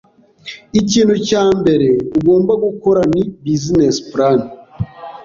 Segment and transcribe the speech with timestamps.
[0.79, 4.39] ikintu cya mbere ugomba gukora, ni business plan